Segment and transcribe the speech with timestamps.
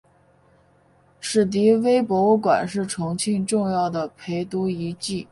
[1.19, 5.27] 史迪威博物馆是重庆重要的陪都遗迹。